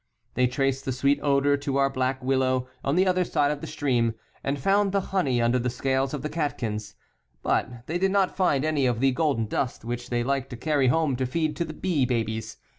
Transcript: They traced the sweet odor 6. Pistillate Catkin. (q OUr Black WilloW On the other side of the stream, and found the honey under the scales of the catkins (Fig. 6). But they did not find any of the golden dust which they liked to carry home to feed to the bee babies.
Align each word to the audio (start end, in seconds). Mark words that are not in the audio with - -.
They 0.33 0.47
traced 0.47 0.85
the 0.85 0.91
sweet 0.91 1.19
odor 1.21 1.53
6. 1.53 1.59
Pistillate 1.59 1.59
Catkin. 1.59 1.73
(q 1.73 1.77
OUr 1.77 1.89
Black 1.91 2.21
WilloW 2.23 2.67
On 2.83 2.95
the 2.95 3.05
other 3.05 3.23
side 3.23 3.51
of 3.51 3.61
the 3.61 3.67
stream, 3.67 4.15
and 4.43 4.57
found 4.59 4.93
the 4.93 5.01
honey 5.13 5.39
under 5.39 5.59
the 5.59 5.69
scales 5.69 6.15
of 6.15 6.23
the 6.23 6.27
catkins 6.29 6.93
(Fig. 6.93 6.95
6). 6.95 6.97
But 7.43 7.85
they 7.85 7.99
did 7.99 8.09
not 8.09 8.35
find 8.35 8.65
any 8.65 8.87
of 8.87 8.99
the 8.99 9.11
golden 9.11 9.45
dust 9.45 9.85
which 9.85 10.09
they 10.09 10.23
liked 10.23 10.49
to 10.49 10.57
carry 10.57 10.87
home 10.87 11.15
to 11.17 11.27
feed 11.27 11.55
to 11.57 11.65
the 11.65 11.73
bee 11.75 12.07
babies. 12.07 12.57